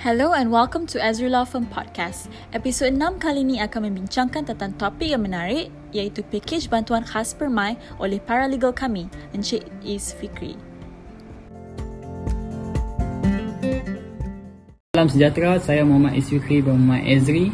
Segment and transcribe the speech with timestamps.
[0.00, 2.32] Hello and welcome to Ezra Law Firm Podcast.
[2.56, 7.76] Episod 6 kali ini akan membincangkan tentang topik yang menarik iaitu pakej bantuan khas permai
[8.00, 10.56] oleh paralegal kami, Encik Is Fikri.
[14.96, 17.52] Salam sejahtera, saya Muhammad Is Fikri Muhammad Ezri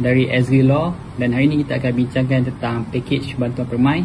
[0.00, 4.00] dari Ezri Law dan hari ini kita akan bincangkan tentang pakej bantuan permai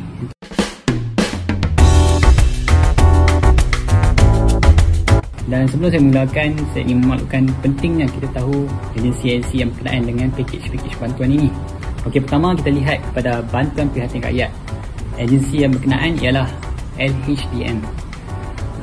[5.49, 10.93] Dan sebelum saya mulakan, saya ingin memaklumkan pentingnya kita tahu agensi-agensi yang berkenaan dengan pakej-pakej
[11.01, 11.49] bantuan ini.
[12.05, 14.53] Okey, pertama kita lihat kepada bantuan prihatin rakyat.
[15.17, 16.45] Agensi yang berkenaan ialah
[17.01, 17.81] LHDN.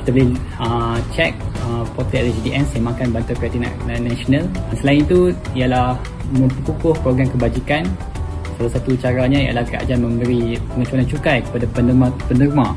[0.03, 3.63] Kita boleh uh, check uh, portal LHDN semakan bantuan prihatin
[4.03, 4.45] nasional.
[4.83, 5.95] Selain itu ialah
[6.35, 7.87] memperkukuh program kebajikan.
[8.59, 12.69] Salah satu caranya ialah kerajaan memberi pengecualian cukai kepada penerima-penerima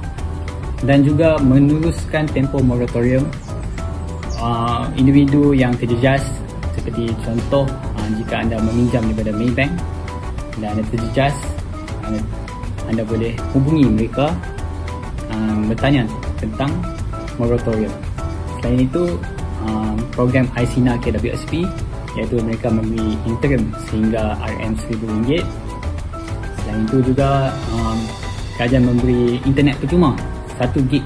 [0.85, 3.27] dan juga meneruskan tempoh moratorium
[4.39, 6.23] uh, individu yang terjejas
[6.73, 9.71] seperti contoh uh, jika anda meminjam daripada Maybank
[10.59, 11.35] dan anda terjejas
[12.07, 12.19] anda,
[12.89, 14.33] anda boleh hubungi mereka
[15.29, 16.07] um, bertanya
[16.39, 16.71] tentang
[17.37, 17.91] moratorium.
[18.59, 19.15] Selain itu
[19.63, 21.63] um, program ICNA KWSP
[22.17, 25.45] iaitu mereka memberi interim sehingga RM RM1,000
[26.65, 27.99] selain itu juga um,
[28.57, 30.17] kerajaan memberi internet percuma
[30.57, 31.05] 1 gig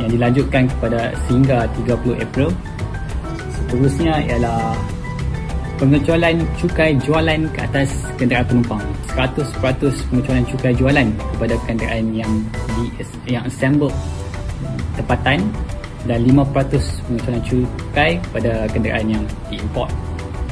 [0.00, 2.48] yang dilanjutkan kepada sehingga 30 April.
[3.52, 4.74] Seterusnya ialah
[5.80, 7.88] pengecualian cukai jualan ke atas
[8.20, 8.84] kenderaan penumpang.
[9.16, 9.56] 100%
[10.12, 11.06] pengecualian cukai jualan
[11.36, 12.32] kepada kenderaan yang
[12.76, 12.84] di
[13.32, 13.88] yang assemble
[15.00, 15.40] tempatan
[16.04, 16.44] dan 5%
[17.08, 19.88] pengecualian cukai kepada kenderaan yang diimport.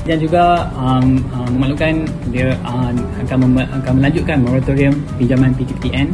[0.08, 2.96] Dan juga um, um, memaklumkan dia um,
[3.28, 6.08] akan, mem- akan melanjutkan moratorium pinjaman PTPTN.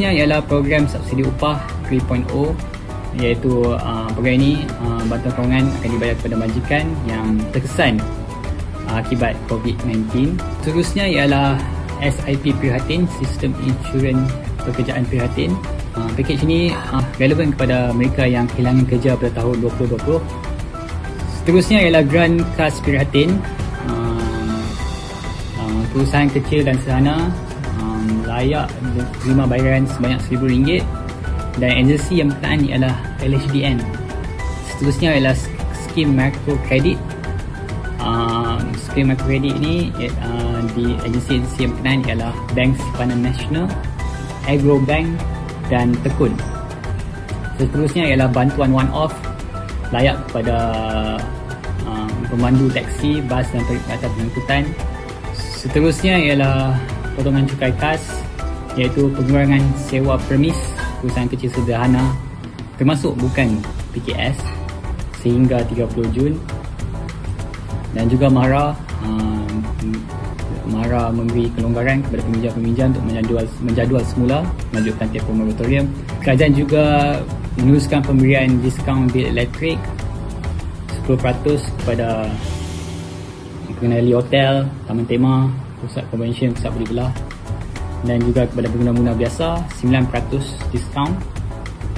[0.00, 1.60] Seterusnya ialah program subsidi upah
[1.92, 2.24] 3.0
[3.20, 8.00] iaitu uh, program ini uh, bantuan kewangan akan dibayar kepada majikan yang terkesan
[8.88, 10.40] uh, akibat COVID-19.
[10.64, 11.60] Seterusnya ialah
[12.00, 14.24] SIP Prihatin, Sistem Insurans
[14.64, 15.52] Pekerjaan Prihatin.
[15.92, 20.00] Uh, package ini uh, relevan kepada mereka yang kehilangan kerja pada tahun 2020.
[21.44, 23.36] Seterusnya ialah Grant Kas Prihatin.
[23.84, 24.64] Uh,
[25.60, 27.28] uh, perusahaan kecil dan sederhana
[28.30, 28.70] layak
[29.26, 30.86] terima bayaran sebanyak RM1,000.
[31.58, 33.82] Dan agensi yang berkenaan ialah LHDN
[34.80, 35.36] seterusnya ialah
[35.76, 36.96] skim macro credit
[38.00, 39.92] uh, skim macro credit ni
[40.24, 43.68] uh, di agensi-agensi yang berkenaan ialah Bank Simpanan Nasional
[44.48, 45.20] Agro Bank
[45.68, 46.32] dan Tekun.
[47.60, 49.12] Seterusnya ialah bantuan one off
[49.92, 50.56] layak kepada
[51.84, 54.62] uh, pemandu taksi, bas dan perkhidmatan pengangkutan.
[55.36, 56.72] Seterusnya ialah
[57.14, 58.02] potongan cukai khas
[58.78, 60.56] iaitu pengurangan sewa permis
[61.02, 62.14] perusahaan kecil sederhana
[62.80, 63.60] termasuk bukan
[63.92, 64.40] PKS
[65.20, 66.34] sehingga 30 Jun.
[67.90, 68.72] Dan juga MARA
[69.02, 69.50] uh,
[70.70, 74.38] MARA memberi kelonggaran kepada peminjam-peminjam untuk menjadual, menjadual semula
[74.70, 75.86] melanjutkan tempoh moratorium.
[76.22, 76.84] Kerajaan juga
[77.58, 79.76] meneruskan pemberian diskaun bil elektrik
[81.04, 82.30] 10% kepada
[83.76, 85.50] pengendali hotel, taman tema,
[85.80, 87.12] pusat convention, pusat beli belah.
[88.04, 91.12] Dan juga kepada pengguna-pengguna biasa 9% diskaun.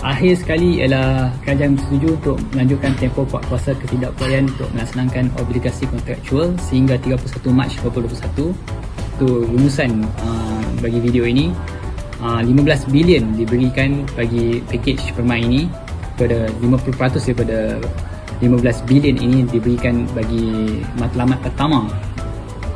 [0.03, 6.99] Akhir sekali ialah kerajaan setuju untuk melanjutkan tempoh kuasa ketidakupayaan untuk melaksanakan obligasi kontraktual sehingga
[6.99, 7.23] 31
[7.55, 8.51] Mac 2021
[9.15, 11.55] itu rumusan uh, bagi video ini.
[12.19, 15.71] Uh, 15 bilion diberikan bagi package permai ini
[16.19, 17.59] kepada 50% daripada
[18.43, 21.87] 15 bilion ini diberikan bagi matlamat pertama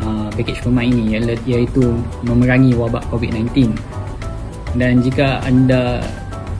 [0.02, 1.84] uh, package permai ini iaitu
[2.26, 3.72] memerangi wabak COVID-19
[4.76, 6.04] dan jika anda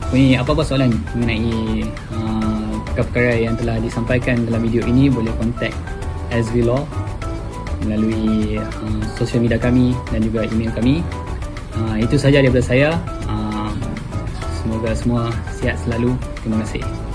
[0.09, 5.75] punya apa-apa soalan mengenai uh, perkara-perkara yang telah disampaikan dalam video ini boleh kontak
[6.33, 6.87] SB Law
[7.85, 11.05] melalui uh, sosial media kami dan juga email kami.
[11.77, 12.91] Uh, itu sahaja daripada saya.
[13.29, 13.69] Uh,
[14.65, 15.23] semoga semua
[15.61, 16.17] sihat selalu.
[16.41, 17.06] Terima kasih